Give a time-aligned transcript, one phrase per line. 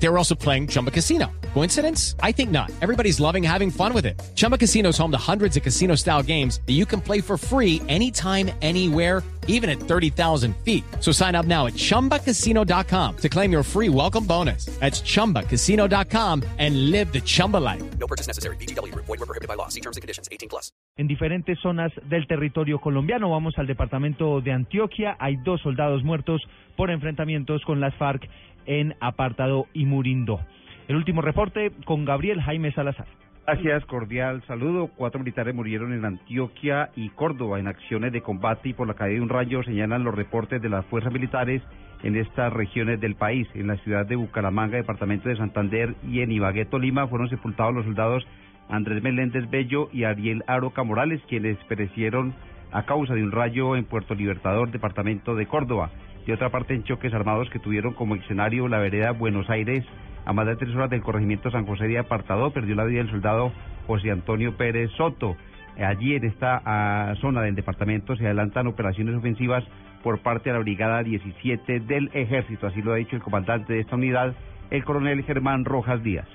[0.00, 1.30] They were also playing Chumba Casino.
[1.54, 2.14] Coincidence?
[2.22, 2.70] I think not.
[2.80, 4.20] Everybody's loving having fun with it.
[4.34, 7.36] Chumba Casino is home to hundreds of casino style games that you can play for
[7.36, 10.84] free anytime, anywhere, even at 30,000 feet.
[11.00, 14.66] So sign up now at chumbacasino.com to claim your free welcome bonus.
[14.78, 17.82] That's chumbacasino.com and live the Chumba life.
[17.98, 18.56] No purchase necessary.
[18.56, 18.94] BGW.
[18.94, 19.68] Void were prohibited by law.
[19.68, 20.28] See terms and conditions.
[20.30, 20.70] 18 plus.
[20.96, 25.16] En diferentes zonas del territorio colombiano, vamos al departamento de Antioquia.
[25.20, 26.42] Hay dos soldados muertos
[26.76, 28.28] por enfrentamientos con las FARC
[28.68, 30.38] en Apartado y Murindo.
[30.86, 33.06] El último reporte con Gabriel Jaime Salazar.
[33.46, 34.90] Gracias, cordial saludo.
[34.94, 39.16] Cuatro militares murieron en Antioquia y Córdoba en acciones de combate y por la caída
[39.16, 41.62] de un rayo señalan los reportes de las fuerzas militares
[42.02, 43.48] en estas regiones del país.
[43.54, 47.86] En la ciudad de Bucaramanga, departamento de Santander y en Ibagué, Tolima, fueron sepultados los
[47.86, 48.26] soldados
[48.68, 52.34] Andrés Meléndez Bello y Ariel Aroca Morales, quienes perecieron
[52.70, 55.90] a causa de un rayo en Puerto Libertador, departamento de Córdoba.
[56.28, 59.82] De otra parte, en choques armados que tuvieron como escenario la vereda Buenos Aires,
[60.26, 63.08] a más de tres horas del corregimiento San José de Apartado, perdió la vida el
[63.08, 63.50] soldado
[63.86, 65.38] José Antonio Pérez Soto.
[65.78, 69.64] Allí en esta ah, zona del departamento se adelantan operaciones ofensivas
[70.02, 73.80] por parte de la Brigada 17 del Ejército, así lo ha dicho el comandante de
[73.80, 74.34] esta unidad,
[74.68, 76.28] el coronel Germán Rojas Díaz.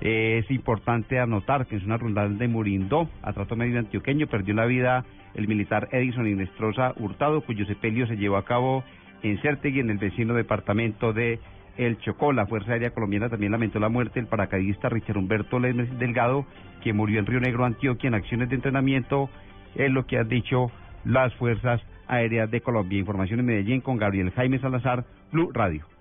[0.00, 4.64] Es importante anotar que en una rural de Murindó, a trato medio antioqueño, perdió la
[4.64, 5.04] vida
[5.36, 8.82] el militar Edison Inestrosa Hurtado, cuyo sepelio se llevó a cabo
[9.22, 11.38] en Certegui, en el vecino departamento de
[11.76, 12.32] El Chocó.
[12.32, 16.46] La Fuerza Aérea Colombiana también lamentó la muerte del paracaidista Richard Humberto Lemes Delgado,
[16.82, 19.28] que murió en Río Negro, Antioquia, en acciones de entrenamiento,
[19.74, 20.70] es lo que han dicho
[21.04, 22.98] las Fuerzas Aéreas de Colombia.
[22.98, 25.95] Información en Medellín con Gabriel Jaime Salazar, Blue Radio.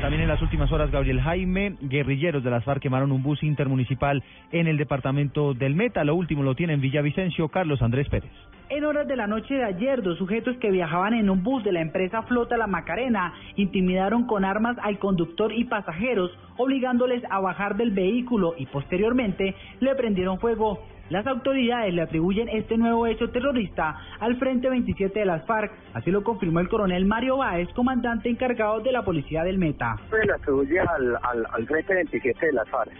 [0.00, 4.24] También en las últimas horas, Gabriel Jaime, guerrilleros de las FARC quemaron un bus intermunicipal
[4.50, 6.04] en el departamento del Meta.
[6.04, 8.30] Lo último lo tiene en Villavicencio Carlos Andrés Pérez.
[8.70, 11.72] En horas de la noche de ayer, dos sujetos que viajaban en un bus de
[11.72, 17.76] la empresa Flota La Macarena intimidaron con armas al conductor y pasajeros, obligándoles a bajar
[17.76, 20.80] del vehículo y posteriormente le prendieron fuego.
[21.10, 26.12] Las autoridades le atribuyen este nuevo hecho terrorista al Frente 27 de las FARC, así
[26.12, 29.96] lo confirmó el coronel Mario Báez, comandante encargado de la policía del Meta.
[30.08, 32.92] Se le atribuye al, al, al Frente 27 de las FARC.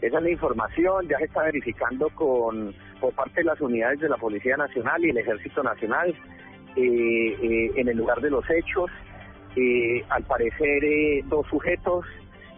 [0.00, 4.08] Esa es la información, ya se está verificando con por parte de las unidades de
[4.08, 6.14] la Policía Nacional y el Ejército Nacional
[6.76, 8.90] eh, eh, en el lugar de los hechos.
[9.56, 12.04] Eh, al parecer, eh, dos sujetos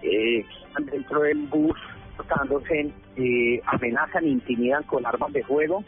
[0.03, 1.79] eh, están dentro del bus
[2.19, 5.85] portándose, eh, amenazan, intimidan con armas de fuego,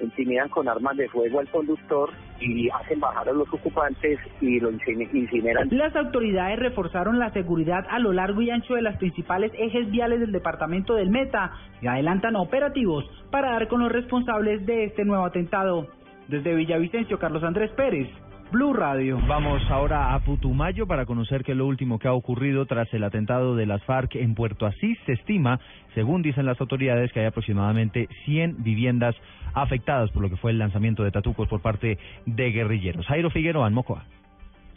[0.00, 4.72] intimidan con armas de fuego al conductor y hacen bajar a los ocupantes y lo
[4.72, 5.68] incine- incineran.
[5.70, 10.20] Las autoridades reforzaron la seguridad a lo largo y ancho de las principales ejes viales
[10.20, 15.24] del departamento del Meta y adelantan operativos para dar con los responsables de este nuevo
[15.24, 15.86] atentado.
[16.26, 18.08] Desde Villavicencio, Carlos Andrés Pérez,
[18.50, 19.18] Blue Radio.
[19.26, 23.04] Vamos ahora a Putumayo para conocer qué es lo último que ha ocurrido tras el
[23.04, 24.98] atentado de las FARC en Puerto Asís.
[25.06, 25.58] Se estima,
[25.94, 29.16] según dicen las autoridades, que hay aproximadamente 100 viviendas
[29.54, 33.06] afectadas por lo que fue el lanzamiento de tatucos por parte de guerrilleros.
[33.06, 34.04] Jairo Figueroa, en Mocoa.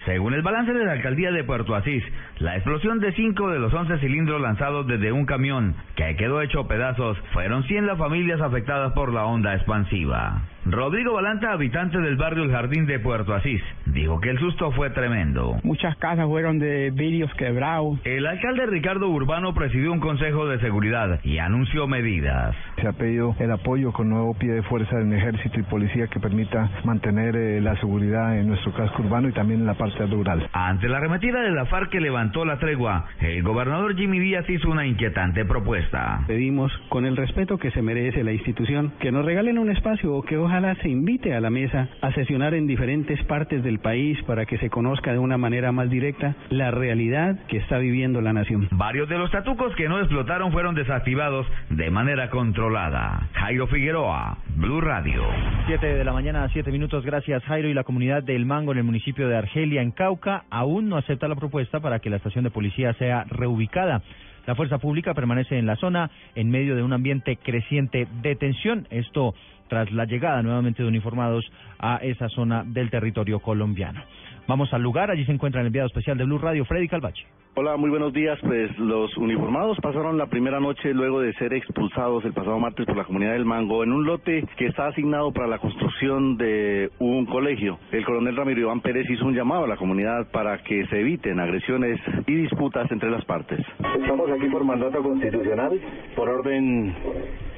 [0.05, 2.03] Según el balance de la alcaldía de Puerto Asís,
[2.39, 6.65] la explosión de cinco de los 11 cilindros lanzados desde un camión que quedó hecho
[6.67, 10.43] pedazos fueron 100 las familias afectadas por la onda expansiva.
[10.69, 14.89] Rodrigo Balanta, habitante del barrio El Jardín de Puerto Asís, dijo que el susto fue
[14.89, 15.55] tremendo.
[15.63, 17.99] Muchas casas fueron de vidrios quebrados.
[18.03, 22.53] El alcalde Ricardo Urbano presidió un consejo de seguridad y anunció medidas.
[22.81, 26.19] Se ha pedido el apoyo con nuevo pie de fuerza del ejército y policía que
[26.19, 30.49] permita mantener eh, la seguridad en nuestro casco urbano y también en la parte rural.
[30.51, 34.69] Ante la arremetida de la FARC que levantó la tregua, el gobernador Jimmy Díaz hizo
[34.69, 36.25] una inquietante propuesta.
[36.27, 40.23] Pedimos, con el respeto que se merece la institución, que nos regalen un espacio o
[40.23, 44.45] que ojalá se invite a la mesa a sesionar en diferentes partes del país para
[44.45, 48.67] que se conozca de una manera más directa la realidad que está viviendo la nación.
[48.71, 53.27] Varios de los tatucos que no explotaron fueron desactivados de manera controlada.
[53.33, 55.23] Jairo Figueroa, Blue Radio.
[55.67, 57.05] Siete de la mañana, siete minutos.
[57.05, 57.69] Gracias, Jairo.
[57.69, 61.27] Y la comunidad del Mango en el municipio de Argelia, en Cauca, aún no acepta
[61.27, 64.01] la propuesta para que la estación de policía sea reubicada.
[64.47, 68.87] La fuerza pública permanece en la zona en medio de un ambiente creciente de tensión.
[68.89, 69.35] Esto
[69.67, 71.45] tras la llegada nuevamente de uniformados
[71.79, 74.01] a esa zona del territorio colombiano.
[74.47, 77.25] Vamos al lugar, allí se encuentra el enviado especial de Blue Radio, Freddy Calvache.
[77.59, 78.37] Hola, muy buenos días.
[78.43, 82.95] Pues los uniformados pasaron la primera noche luego de ser expulsados el pasado martes por
[82.95, 87.25] la comunidad del Mango en un lote que está asignado para la construcción de un
[87.25, 87.79] colegio.
[87.91, 91.39] El coronel Ramiro Iván Pérez hizo un llamado a la comunidad para que se eviten
[91.39, 93.59] agresiones y disputas entre las partes.
[93.99, 95.81] Estamos aquí por mandato constitucional,
[96.15, 96.93] por orden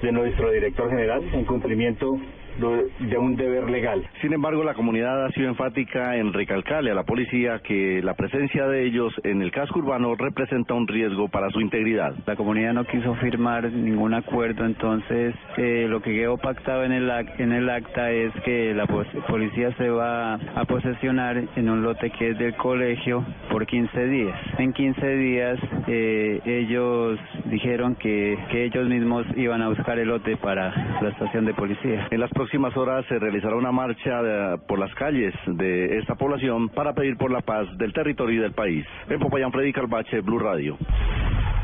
[0.02, 2.20] de nuestro director general, en cumplimiento
[2.60, 4.06] de un deber legal.
[4.22, 8.68] Sin embargo, la comunidad ha sido enfática en recalcarle a la policía que la presencia
[8.68, 12.14] de ellos en el casco urbano representa un riesgo para su integridad.
[12.26, 17.10] La comunidad no quiso firmar ningún acuerdo, entonces eh, lo que quedó pactado en el,
[17.38, 22.32] en el acta es que la policía se va a posesionar en un lote que
[22.32, 24.40] es del colegio por 15 días.
[24.58, 30.38] En 15 días eh, ellos dijeron que, que ellos mismos iban a buscar el lote
[30.38, 32.08] para la estación de policía.
[32.12, 36.70] En las próximas horas se realizará una marcha de- por las calles de esta población
[36.70, 38.84] para pedir por la paz del territorio y del país.
[39.08, 40.76] En Popayán, Freddy Calvache, Blue Radio.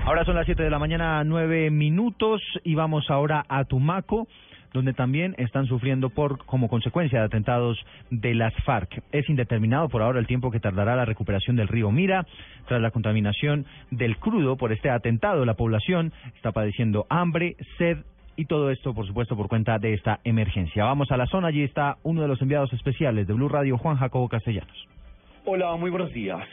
[0.06, 4.28] Ahora son las 7 de la mañana, 9 minutos, y vamos ahora a Tumaco,
[4.74, 9.02] donde también están sufriendo por como consecuencia de atentados de las FARC.
[9.12, 12.28] Es indeterminado por ahora el tiempo que tardará la recuperación del río Mira
[12.68, 15.46] tras la contaminación del crudo por este atentado.
[15.46, 17.98] La población está padeciendo hambre, sed
[18.38, 20.86] y todo esto, por supuesto, por cuenta de esta emergencia.
[20.86, 23.98] Vamos a la zona, allí está uno de los enviados especiales de Blue Radio, Juan
[23.98, 24.88] Jacobo Castellanos.
[25.48, 26.44] Hola, muy buenos días.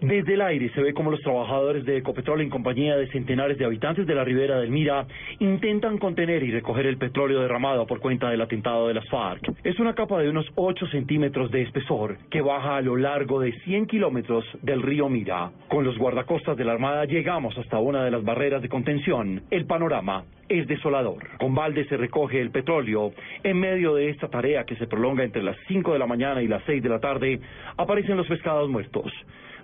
[0.00, 3.64] Desde el aire se ve como los trabajadores de Ecopetrol en compañía de centenares de
[3.64, 5.06] habitantes de la ribera del Mira
[5.38, 9.48] intentan contener y recoger el petróleo derramado por cuenta del atentado de las FARC.
[9.62, 13.52] Es una capa de unos 8 centímetros de espesor que baja a lo largo de
[13.60, 15.52] 100 kilómetros del río Mira.
[15.68, 19.42] Con los guardacostas de la Armada llegamos hasta una de las barreras de contención.
[19.52, 21.38] El panorama es desolador.
[21.38, 23.12] Con balde se recoge el petróleo.
[23.42, 26.48] En medio de esta tarea que se prolonga entre las 5 de la mañana y
[26.48, 27.40] las 6 de la tarde,
[27.76, 29.12] aparecen los pescados muertos.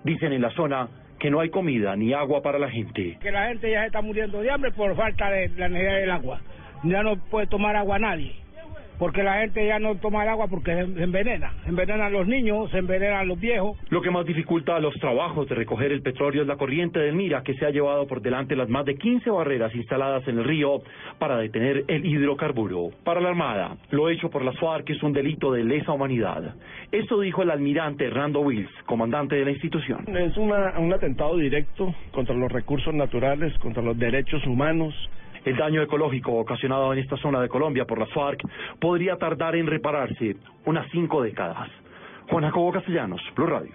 [0.05, 0.89] Dicen en la zona
[1.19, 3.19] que no hay comida ni agua para la gente.
[3.21, 6.11] Que la gente ya se está muriendo de hambre por falta de la necesidad del
[6.11, 6.41] agua.
[6.85, 8.37] Ya no puede tomar agua nadie.
[8.99, 11.53] Porque la gente ya no toma el agua porque se envenena.
[11.63, 13.77] Se envenenan los niños, se envenenan los viejos.
[13.91, 17.43] Lo que más dificulta los trabajos de recoger el petróleo es la corriente del Mira,
[17.43, 20.81] que se ha llevado por delante las más de 15 barreras instaladas en el río
[21.19, 22.91] para detener el hidrocarburo.
[23.05, 26.55] Para la Armada, lo hecho por las FARC es un delito de lesa humanidad.
[26.91, 30.05] Esto dijo el almirante Hernando Wills, comandante de la institución.
[30.17, 34.95] Es una- un atentado directo contra los recursos naturales, contra los derechos humanos.
[35.49, 38.39] El daño ecológico ocasionado en esta zona de Colombia por las FARC
[38.79, 40.37] podría tardar en repararse
[40.67, 41.71] unas cinco décadas.
[42.29, 43.73] Juan Jacobo Castellanos, Blue Radio.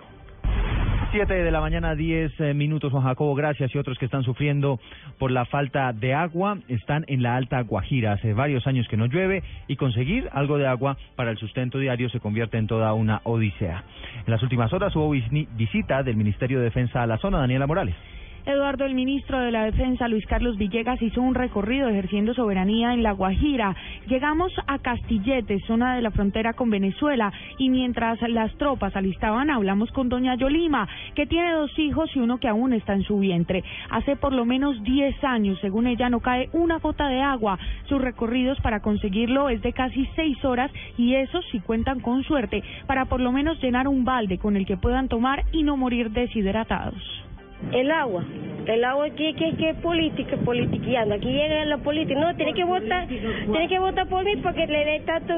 [1.13, 3.73] 7 de la mañana, 10 eh, minutos, Juan Jacobo, gracias.
[3.73, 4.79] Y otros que están sufriendo
[5.17, 8.11] por la falta de agua están en la Alta Guajira.
[8.13, 12.07] Hace varios años que no llueve y conseguir algo de agua para el sustento diario
[12.09, 13.83] se convierte en toda una odisea.
[14.27, 17.95] En las últimas horas hubo visita del Ministerio de Defensa a la zona, Daniela Morales.
[18.45, 23.01] Eduardo, el ministro de la Defensa, Luis Carlos Villegas, hizo un recorrido ejerciendo soberanía en
[23.01, 23.73] La Guajira.
[24.07, 29.91] Llegamos a Castilletes, zona de la frontera con Venezuela, y mientras las tropas alistaban, hablamos
[29.93, 33.63] con doña Yolima, que tiene dos hijos y uno que aún está en su vientre.
[33.89, 37.57] Hace por lo menos 10 años, según ella, no cae una gota de agua.
[37.87, 42.61] Sus recorridos para conseguirlo es de casi seis horas y eso si cuentan con suerte,
[42.87, 46.11] para por lo menos llenar un balde con el que puedan tomar y no morir
[46.11, 47.23] deshidratados.
[47.71, 48.23] El agua.
[48.65, 51.15] El agua aquí que que política, politiqueando.
[51.15, 52.19] Aquí llega la política.
[52.19, 55.33] No, tiene que votar, tiene que votar por mí porque le dé tanto,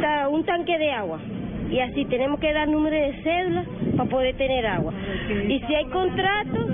[0.00, 1.20] ta- un tanque de agua.
[1.70, 3.64] Y así tenemos que dar número de cédula
[3.96, 4.92] para poder tener agua.
[5.48, 6.68] Y si hay contrato,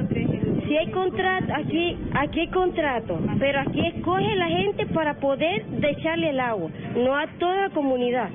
[0.67, 6.31] si hay contrato, aquí, aquí hay contrato, pero aquí escoge la gente para poder echarle
[6.31, 8.30] el agua, no a toda la comunidad.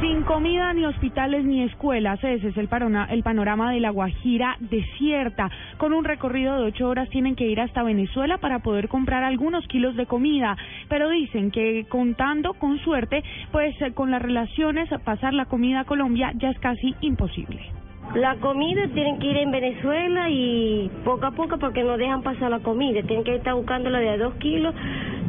[0.00, 2.22] Sin comida, ni hospitales, ni escuelas.
[2.22, 2.68] Ese es el,
[3.10, 5.50] el panorama de la Guajira desierta.
[5.76, 9.66] Con un recorrido de ocho horas tienen que ir hasta Venezuela para poder comprar algunos
[9.66, 10.56] kilos de comida.
[10.88, 15.84] Pero dicen que contando con suerte, pues eh, con las relaciones, pasar la comida a
[15.84, 17.87] Colombia ya es casi imposible.
[18.14, 22.50] La comida tienen que ir en Venezuela y poco a poco porque no dejan pasar
[22.50, 23.02] la comida.
[23.02, 24.74] Tienen que estar buscándola de a dos kilos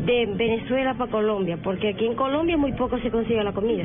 [0.05, 3.83] de Venezuela para Colombia, porque aquí en Colombia muy poco se consigue la comida.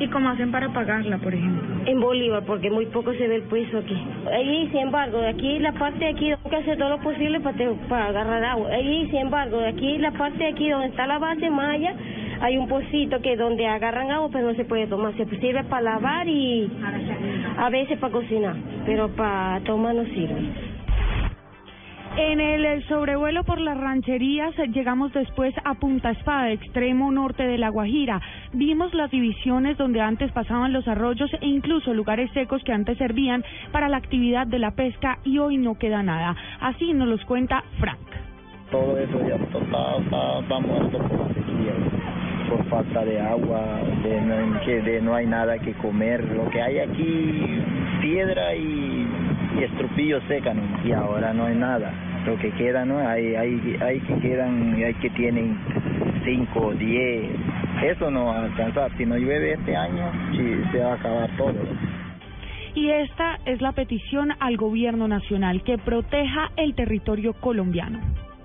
[0.00, 1.62] ¿Y cómo hacen para pagarla, por ejemplo?
[1.86, 3.96] En Bolívar, porque muy poco se ve el peso aquí.
[4.30, 7.40] Allí, sin embargo, de aquí la parte de aquí, tengo que hacer todo lo posible
[7.40, 8.68] para, te- para agarrar agua.
[8.72, 11.94] Allí, sin embargo, de aquí la parte de aquí donde está la base maya,
[12.40, 15.16] hay un pocito que donde agarran agua, pero no se puede tomar.
[15.16, 16.70] Se sirve para lavar y
[17.58, 20.74] a veces para cocinar, pero para tomar no sirve.
[22.16, 27.70] En el sobrevuelo por las rancherías llegamos después a Punta Espada, extremo norte de La
[27.70, 28.20] Guajira.
[28.52, 33.42] Vimos las divisiones donde antes pasaban los arroyos e incluso lugares secos que antes servían
[33.72, 36.36] para la actividad de la pesca y hoy no queda nada.
[36.60, 37.98] Así nos los cuenta Frank.
[38.70, 41.74] Todo eso ya está, está, está muerto por sequía,
[42.48, 46.24] por falta de agua, de no, que de no hay nada que comer.
[46.34, 47.60] Lo que hay aquí,
[48.00, 49.06] piedra y,
[49.58, 50.62] y estrupillo seca, ¿no?
[50.84, 51.92] y ahora no hay nada.
[52.26, 52.98] Lo que queda, ¿no?
[53.06, 55.58] Hay, hay, hay que quedan, hay que tienen
[56.24, 57.30] 5, 10.
[57.82, 58.90] Eso no va a alcanzar.
[58.96, 60.10] Si no llueve este año,
[60.72, 61.54] se va a acabar todo.
[62.74, 68.00] Y esta es la petición al gobierno nacional, que proteja el territorio colombiano.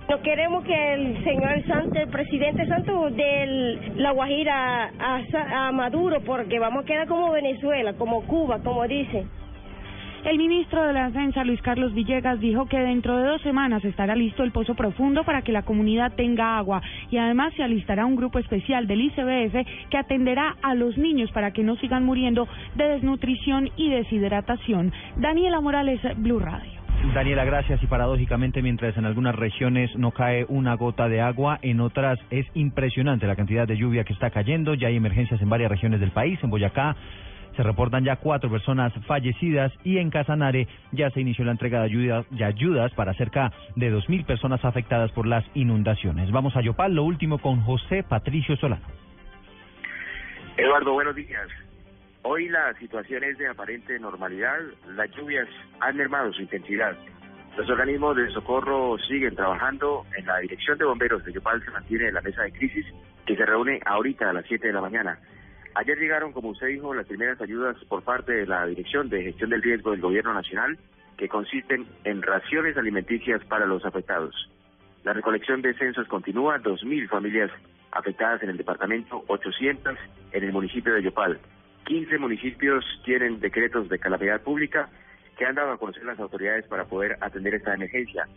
[0.09, 6.21] No queremos que el señor Santos, el presidente Santos de La Guajira a, a Maduro,
[6.21, 9.29] porque vamos a quedar como Venezuela, como Cuba, como dicen.
[10.25, 14.15] El ministro de la Defensa, Luis Carlos Villegas, dijo que dentro de dos semanas estará
[14.15, 18.15] listo el pozo profundo para que la comunidad tenga agua y además se alistará un
[18.15, 22.85] grupo especial del ICBF que atenderá a los niños para que no sigan muriendo de
[22.85, 24.91] desnutrición y deshidratación.
[25.17, 26.78] Daniela Morales, Blue Radio.
[27.13, 27.81] Daniela, gracias.
[27.81, 32.45] Y paradójicamente, mientras en algunas regiones no cae una gota de agua, en otras es
[32.53, 34.73] impresionante la cantidad de lluvia que está cayendo.
[34.75, 36.39] Ya hay emergencias en varias regiones del país.
[36.43, 36.95] En Boyacá
[37.55, 41.85] se reportan ya cuatro personas fallecidas y en Casanare ya se inició la entrega de,
[41.85, 46.31] ayuda- de ayudas para cerca de 2.000 personas afectadas por las inundaciones.
[46.31, 48.85] Vamos a Yopal, lo último con José Patricio Solano.
[50.57, 51.47] Eduardo, buenos días.
[52.31, 54.59] Hoy la situación es de aparente normalidad.
[54.89, 55.47] Las lluvias
[55.79, 56.95] han mermado su intensidad.
[57.57, 60.05] Los organismos de socorro siguen trabajando.
[60.15, 62.85] En la dirección de bomberos de Yopal se mantiene la mesa de crisis
[63.25, 65.17] que se reúne ahorita a las 7 de la mañana.
[65.73, 69.49] Ayer llegaron, como usted dijo, las primeras ayudas por parte de la Dirección de Gestión
[69.49, 70.77] del Riesgo del Gobierno Nacional,
[71.17, 74.35] que consisten en raciones alimenticias para los afectados.
[75.03, 77.49] La recolección de censos continúa, 2.000 familias
[77.91, 79.97] afectadas en el departamento, 800
[80.31, 81.39] en el municipio de Yopal.
[81.89, 84.89] 15 municipios tienen decretos de calamidad pública
[85.35, 88.27] que han dado a conocer las autoridades para poder atender esta emergencia.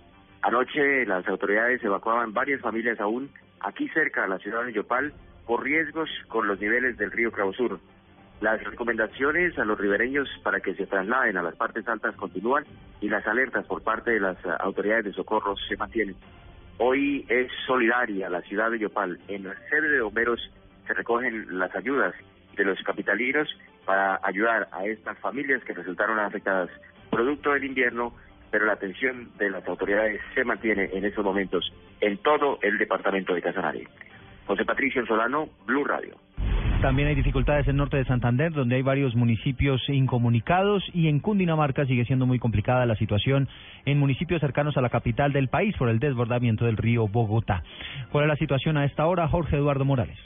[0.40, 3.28] Anoche las autoridades evacuaban varias familias aún
[3.61, 5.12] aquí cerca de la ciudad de Yopal
[5.47, 7.78] por riesgos con los niveles del río Sur.
[8.40, 12.64] Las recomendaciones a los ribereños para que se trasladen a las partes altas continúan
[13.02, 16.16] y las alertas por parte de las autoridades de socorro se mantienen.
[16.78, 19.21] Hoy es solidaria la ciudad de Yopal.
[19.28, 20.40] En la sede de bomberos
[20.87, 22.14] se recogen las ayudas
[22.56, 23.49] de los capitalinos
[23.85, 26.71] para ayudar a estas familias que resultaron afectadas
[27.11, 28.12] producto del invierno,
[28.50, 33.35] pero la atención de las autoridades se mantiene en estos momentos en todo el departamento
[33.35, 33.87] de Casanare.
[34.47, 36.16] José Patricio Solano, Blue Radio.
[36.82, 41.21] También hay dificultades en el norte de Santander, donde hay varios municipios incomunicados y en
[41.21, 43.49] Cundinamarca sigue siendo muy complicada la situación
[43.85, 47.62] en municipios cercanos a la capital del país por el desbordamiento del río Bogotá.
[48.11, 49.28] ¿Cuál es la situación a esta hora?
[49.28, 50.18] Jorge Eduardo Morales.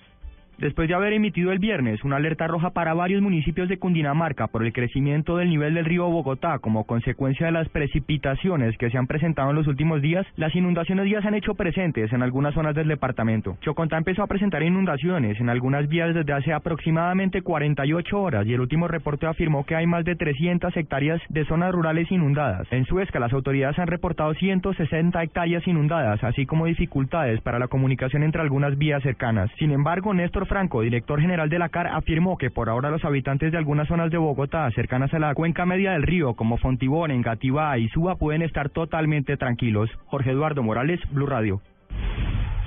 [0.58, 4.64] Después de haber emitido el viernes una alerta roja para varios municipios de Cundinamarca por
[4.64, 9.06] el crecimiento del nivel del río Bogotá como consecuencia de las precipitaciones que se han
[9.06, 12.74] presentado en los últimos días, las inundaciones ya se han hecho presentes en algunas zonas
[12.74, 13.58] del departamento.
[13.60, 18.60] Chocontá empezó a presentar inundaciones en algunas vías desde hace aproximadamente 48 horas y el
[18.60, 22.66] último reporte afirmó que hay más de 300 hectáreas de zonas rurales inundadas.
[22.70, 28.22] En Suezca las autoridades han reportado 160 hectáreas inundadas, así como dificultades para la comunicación
[28.22, 29.50] entre algunas vías cercanas.
[29.58, 33.52] Sin embargo, Néstor Franco, director general de la CAR, afirmó que por ahora los habitantes
[33.52, 37.76] de algunas zonas de Bogotá cercanas a la cuenca media del río, como Fontibón, Engativá
[37.78, 39.90] y Suba, pueden estar totalmente tranquilos.
[40.06, 41.60] Jorge Eduardo Morales, Blue Radio.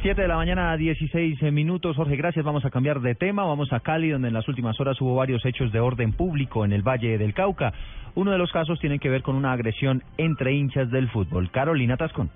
[0.01, 1.97] 7 de la mañana, 16 minutos.
[1.97, 2.45] Jorge, gracias.
[2.45, 3.43] Vamos a cambiar de tema.
[3.43, 6.71] Vamos a Cali, donde en las últimas horas hubo varios hechos de orden público en
[6.71, 7.73] el Valle del Cauca.
[8.15, 11.51] Uno de los casos tiene que ver con una agresión entre hinchas del fútbol.
[11.51, 12.29] Carolina Tascón.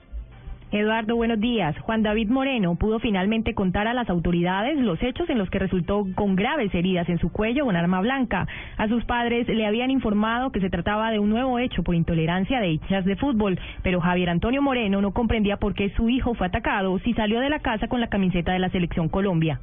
[0.74, 1.77] Eduardo, buenos días.
[1.82, 6.03] Juan David Moreno pudo finalmente contar a las autoridades los hechos en los que resultó
[6.15, 8.48] con graves heridas en su cuello con arma blanca.
[8.77, 12.60] A sus padres le habían informado que se trataba de un nuevo hecho por intolerancia
[12.60, 16.48] de hinchas de fútbol, pero Javier Antonio Moreno no comprendía por qué su hijo fue
[16.48, 19.60] atacado si salió de la casa con la camiseta de la selección Colombia.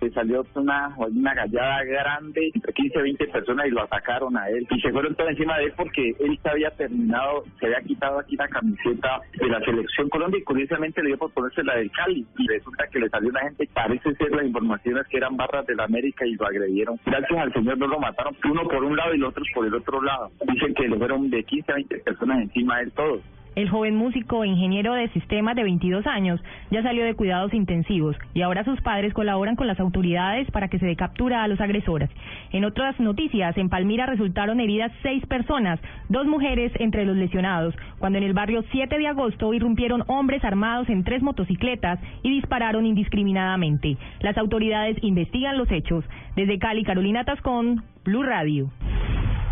[0.00, 4.66] Se salió una, una gallada grande, entre 15 20 personas y lo atacaron a él.
[4.70, 8.18] Y se fueron todo encima de él porque él se había terminado, se había quitado
[8.18, 11.90] aquí la camiseta de la selección Colombia y curiosamente le dio por ponerse la del
[11.92, 12.26] Cali.
[12.38, 15.74] Y resulta que le salió una gente, parece ser las informaciones que eran barras de
[15.74, 16.98] la América y lo agredieron.
[17.04, 19.74] Gracias al señor no lo mataron, uno por un lado y los otros por el
[19.74, 20.30] otro lado.
[20.46, 23.20] Dicen que le fueron de 15 a 20 personas encima de él todos.
[23.56, 26.40] El joven músico e ingeniero de sistemas de 22 años
[26.70, 30.78] ya salió de cuidados intensivos y ahora sus padres colaboran con las autoridades para que
[30.78, 32.10] se dé captura a los agresores.
[32.52, 38.18] En otras noticias, en Palmira resultaron heridas seis personas, dos mujeres entre los lesionados, cuando
[38.18, 43.96] en el barrio 7 de agosto irrumpieron hombres armados en tres motocicletas y dispararon indiscriminadamente.
[44.20, 46.04] Las autoridades investigan los hechos.
[46.36, 48.70] Desde Cali, Carolina Tascón, Blue Radio.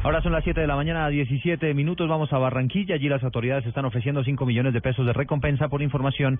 [0.04, 2.08] Ahora son las 7 de la mañana, 17 minutos.
[2.08, 2.94] Vamos a Barranquilla.
[2.94, 6.38] Allí las autoridades están ofreciendo 5 millones de pesos de recompensa por información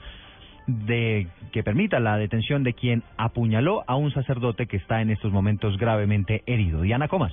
[0.69, 5.33] de que permita la detención de quien apuñaló a un sacerdote que está en estos
[5.33, 6.83] momentos gravemente herido.
[6.83, 7.33] Diana Comas.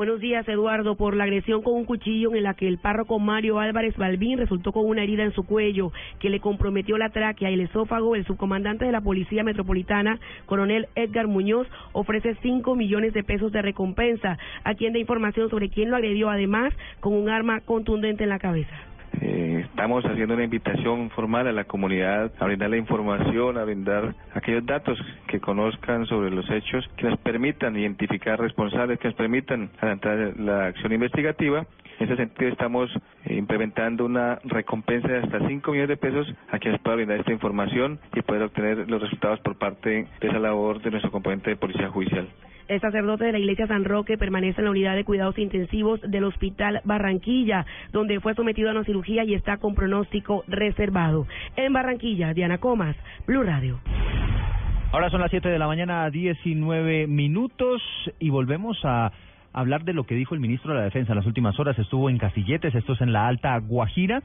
[0.00, 0.96] Buenos días, Eduardo.
[0.96, 4.72] Por la agresión con un cuchillo en la que el párroco Mario Álvarez Balbín resultó
[4.72, 8.24] con una herida en su cuello que le comprometió la tráquea y el esófago, el
[8.24, 14.38] subcomandante de la Policía Metropolitana, coronel Edgar Muñoz, ofrece 5 millones de pesos de recompensa
[14.64, 18.38] a quien dé información sobre quién lo agredió, además con un arma contundente en la
[18.38, 18.89] cabeza.
[19.20, 24.14] Eh, estamos haciendo una invitación formal a la comunidad a brindar la información, a brindar
[24.34, 29.70] aquellos datos que conozcan sobre los hechos, que nos permitan identificar responsables, que nos permitan
[29.80, 31.66] adelantar la acción investigativa.
[31.98, 32.90] En ese sentido estamos
[33.24, 37.32] eh, implementando una recompensa de hasta 5 millones de pesos a quienes puedan brindar esta
[37.32, 41.56] información y poder obtener los resultados por parte de esa labor de nuestro componente de
[41.56, 42.28] policía judicial.
[42.70, 46.22] El sacerdote de la iglesia San Roque permanece en la unidad de cuidados intensivos del
[46.22, 51.26] Hospital Barranquilla, donde fue sometido a una cirugía y está con pronóstico reservado.
[51.56, 52.94] En Barranquilla, Diana Comas,
[53.26, 53.80] Blue Radio.
[54.92, 57.82] Ahora son las 7 de la mañana, 19 minutos,
[58.20, 59.10] y volvemos a
[59.52, 61.76] hablar de lo que dijo el ministro de la Defensa en las últimas horas.
[61.76, 64.22] Estuvo en Castilletes, esto es en la Alta Guajira,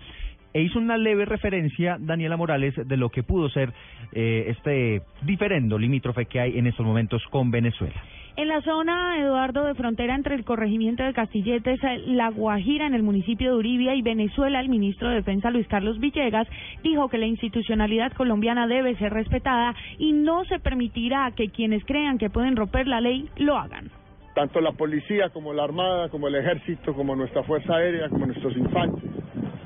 [0.53, 3.73] e hizo una leve referencia, Daniela Morales, de lo que pudo ser
[4.11, 7.99] eh, este diferendo limítrofe que hay en estos momentos con Venezuela.
[8.37, 13.01] En la zona, Eduardo, de frontera entre el corregimiento de Castilletes, La Guajira, en el
[13.01, 16.45] municipio de Uribia y Venezuela, el ministro de Defensa, Luis Carlos Villegas,
[16.83, 22.17] dijo que la institucionalidad colombiana debe ser respetada y no se permitirá que quienes crean
[22.17, 23.89] que pueden romper la ley lo hagan.
[24.33, 28.57] Tanto la policía como la armada, como el ejército, como nuestra fuerza aérea, como nuestros
[28.57, 29.11] infantes,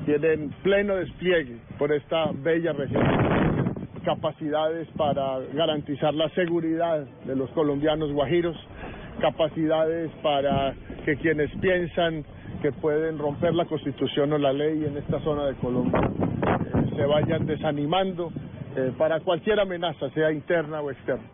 [0.05, 3.48] tienen pleno despliegue por esta bella región
[4.09, 8.57] capacidades para garantizar la seguridad de los colombianos guajiros,
[9.21, 10.73] capacidades para
[11.05, 12.25] que quienes piensan
[12.63, 17.05] que pueden romper la constitución o la ley en esta zona de Colombia eh, se
[17.05, 18.31] vayan desanimando
[18.75, 21.27] eh, para cualquier amenaza, sea interna o externa.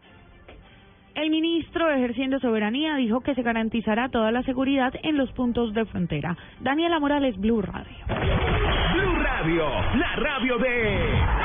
[1.15, 5.85] El ministro, ejerciendo soberanía, dijo que se garantizará toda la seguridad en los puntos de
[5.85, 6.35] frontera.
[6.59, 7.95] Daniela Morales, Blue Radio.
[8.07, 9.65] Blue Radio,
[9.95, 11.44] la radio de...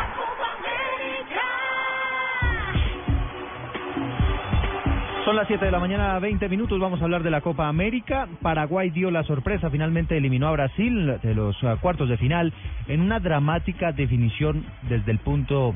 [5.24, 6.80] Son las 7 de la mañana, 20 minutos.
[6.80, 8.26] Vamos a hablar de la Copa América.
[8.40, 12.54] Paraguay dio la sorpresa, finalmente eliminó a Brasil de los uh, cuartos de final
[12.88, 15.74] en una dramática definición desde el punto,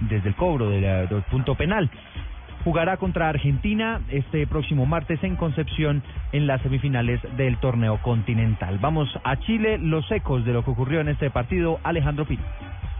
[0.00, 1.90] desde el cobro del punto penal.
[2.62, 8.78] Jugará contra Argentina este próximo martes en Concepción en las semifinales del torneo continental.
[8.78, 11.80] Vamos a Chile, los ecos de lo que ocurrió en este partido.
[11.82, 12.44] Alejandro Pino.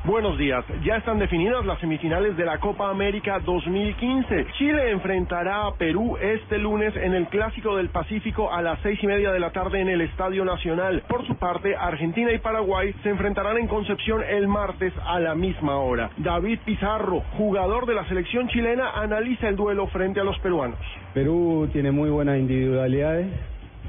[0.07, 0.62] Buenos días.
[0.85, 4.49] Ya están definidas las semifinales de la Copa América 2015.
[4.59, 9.07] Chile enfrentará a Perú este lunes en el Clásico del Pacífico a las seis y
[9.07, 11.03] media de la tarde en el Estadio Nacional.
[11.09, 15.79] Por su parte, Argentina y Paraguay se enfrentarán en Concepción el martes a la misma
[15.79, 16.11] hora.
[16.19, 20.79] David Pizarro, jugador de la selección chilena, analiza el duelo frente a los peruanos.
[21.14, 23.29] Perú tiene muy buenas individualidades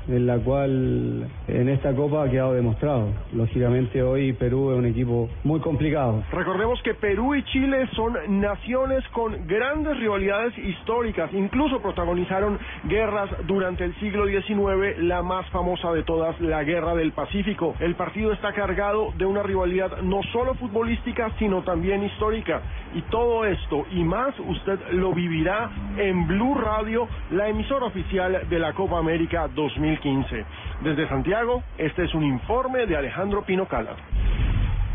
[0.07, 3.09] en la cual en esta Copa ha quedado demostrado.
[3.33, 6.23] Lógicamente hoy Perú es un equipo muy complicado.
[6.31, 13.83] Recordemos que Perú y Chile son naciones con grandes rivalidades históricas, incluso protagonizaron guerras durante
[13.83, 17.75] el siglo XIX, la más famosa de todas, la Guerra del Pacífico.
[17.79, 22.61] El partido está cargado de una rivalidad no solo futbolística, sino también histórica.
[22.95, 28.57] Y todo esto y más usted lo vivirá en Blue Radio, la emisora oficial de
[28.57, 30.45] la Copa América 2015.
[30.81, 33.97] Desde Santiago, este es un informe de Alejandro Pinocala.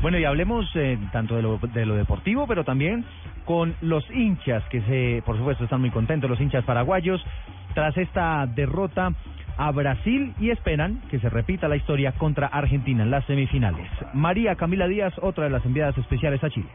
[0.01, 3.05] Bueno, y hablemos eh, tanto de lo, de lo deportivo, pero también
[3.45, 7.23] con los hinchas, que se, por supuesto están muy contentos, los hinchas paraguayos,
[7.75, 9.13] tras esta derrota
[9.59, 13.91] a Brasil y esperan que se repita la historia contra Argentina en las semifinales.
[14.15, 16.71] María Camila Díaz, otra de las enviadas especiales a Chile.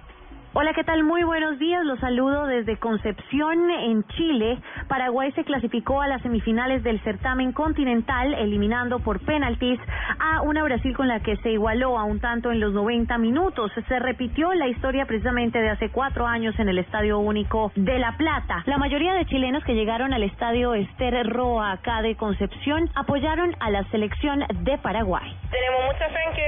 [0.57, 1.03] Hola, ¿qué tal?
[1.03, 1.83] Muy buenos días.
[1.83, 4.57] Los saludo desde Concepción, en Chile.
[4.87, 9.77] Paraguay se clasificó a las semifinales del certamen continental, eliminando por penaltis
[10.17, 13.69] a una Brasil con la que se igualó a un tanto en los 90 minutos.
[13.89, 18.15] Se repitió la historia precisamente de hace cuatro años en el Estadio Único de La
[18.15, 18.63] Plata.
[18.65, 23.69] La mayoría de chilenos que llegaron al Estadio Ester Roa acá de Concepción apoyaron a
[23.71, 25.35] la selección de Paraguay.
[25.51, 26.45] Tenemos mucha fe en que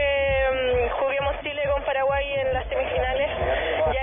[0.53, 3.96] mm, juguemos Chile con Paraguay en las semifinales,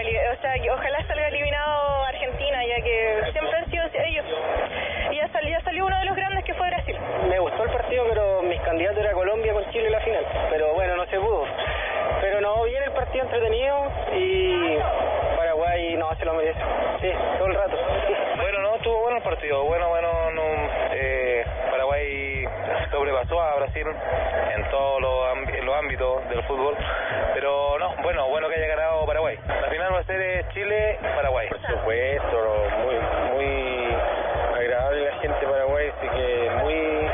[0.00, 4.24] o sea, que ojalá salga eliminado Argentina, ya que siempre han sido ellos.
[5.10, 6.96] Y ya salió, ya salió uno de los grandes que fue Brasil.
[7.28, 10.24] Me gustó el partido, pero mis candidatos era Colombia con Chile en la final.
[10.50, 11.44] Pero bueno, no se pudo.
[12.22, 14.78] Pero no, bien el partido entretenido y
[15.36, 16.60] Paraguay no se lo merece.
[17.02, 17.76] Sí, todo el rato.
[18.40, 19.64] Bueno, no, estuvo bueno el partido.
[19.64, 20.42] Bueno, bueno, no,
[20.92, 22.44] eh, Paraguay
[22.90, 23.86] sobrepasó a Brasil
[24.54, 26.74] en todos los, los ámbitos del fútbol.
[27.34, 28.48] Pero no, bueno, bueno
[31.00, 32.94] Por supuesto, muy,
[33.32, 33.94] muy
[34.54, 37.08] agradable la gente de Paraguay, así que muy,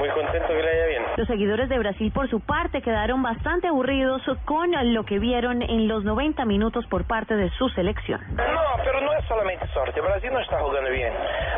[0.00, 1.02] muy contento que le haya bien.
[1.16, 5.88] Los seguidores de Brasil, por su parte, quedaron bastante aburridos con lo que vieron en
[5.88, 8.20] los 90 minutos por parte de su selección.
[8.34, 10.00] No, pero no es solamente suerte.
[10.00, 11.12] Brasil no está jugando bien.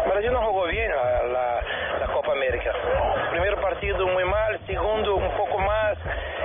[0.07, 1.61] Brasil no jugó bien la, la,
[2.01, 2.73] la Copa América.
[3.31, 5.97] Primer partido muy mal, segundo un poco más,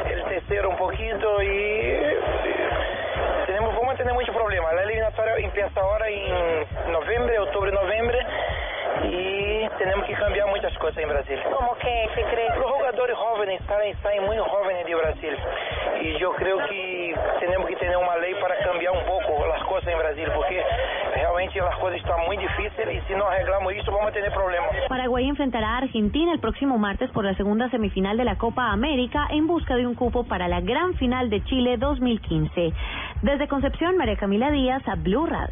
[0.09, 2.15] el tercero un poquito y
[4.05, 4.71] tener mucho problema.
[4.73, 8.19] La eliminatoria empieza ahora en noviembre, octubre, noviembre
[9.03, 11.39] y tenemos que cambiar muchas cosas en Brasil.
[11.51, 12.55] ¿Cómo que, qué crees?
[12.55, 15.35] Los jugadores jóvenes están, están muy jóvenes de Brasil
[16.01, 19.87] y yo creo que tenemos que tener una ley para cambiar un poco las cosas
[19.87, 20.63] en Brasil porque
[21.15, 24.69] realmente las cosas están muy difíciles y si no arreglamos eso vamos a tener problemas.
[24.87, 29.27] Paraguay enfrentará a Argentina el próximo martes por la segunda semifinal de la Copa América
[29.31, 32.71] en busca de un cupo para la gran final de Chile 2015.
[33.25, 35.51] Desde Concepción, María Camila Díaz, a Blue Radio.